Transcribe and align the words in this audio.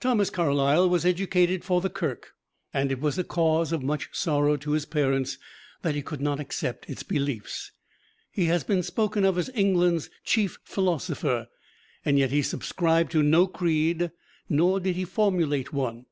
Thomas 0.00 0.30
Carlyle 0.30 0.88
was 0.88 1.04
educated 1.04 1.62
for 1.62 1.82
the 1.82 1.90
Kirk, 1.90 2.32
and 2.72 2.90
it 2.90 3.02
was 3.02 3.18
a 3.18 3.22
cause 3.22 3.70
of 3.70 3.82
much 3.82 4.08
sorrow 4.12 4.56
to 4.56 4.70
his 4.70 4.86
parents 4.86 5.36
that 5.82 5.94
he 5.94 6.00
could 6.00 6.22
not 6.22 6.40
accept 6.40 6.88
its 6.88 7.02
beliefs. 7.02 7.70
He 8.30 8.46
has 8.46 8.64
been 8.64 8.82
spoken 8.82 9.26
of 9.26 9.36
as 9.36 9.50
England's 9.54 10.08
chief 10.24 10.58
philosopher, 10.64 11.48
yet 12.02 12.30
he 12.30 12.40
subscribed 12.40 13.12
to 13.12 13.22
no 13.22 13.46
creed, 13.46 14.10
nor 14.48 14.80
did 14.80 14.96
he 14.96 15.04
formulate 15.04 15.70
one. 15.70 16.06